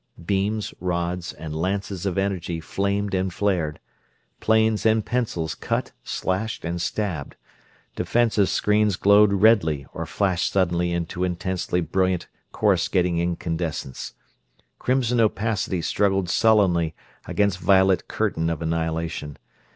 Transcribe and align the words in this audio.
Beams, 0.25 0.73
rods, 0.79 1.31
and 1.31 1.55
lances 1.55 2.07
of 2.07 2.17
energy 2.17 2.59
flamed 2.59 3.13
and 3.13 3.31
flared; 3.31 3.79
planes 4.39 4.83
and 4.83 5.05
pencils 5.05 5.53
cut, 5.53 5.91
slashed, 6.03 6.65
and 6.65 6.81
stabbed; 6.81 7.35
defensive 7.95 8.49
screens 8.49 8.95
glowed 8.95 9.31
redly 9.31 9.85
or 9.93 10.07
flashed 10.07 10.51
suddenly 10.51 10.91
into 10.91 11.23
intensely 11.23 11.81
brilliant, 11.81 12.27
coruscating 12.51 13.19
incandescence. 13.19 14.15
Crimson 14.79 15.19
opacity 15.19 15.83
struggled 15.83 16.31
sullenly 16.31 16.95
against 17.27 17.59
violet 17.59 18.07
curtain 18.07 18.49
of 18.49 18.63
annihilation. 18.63 19.37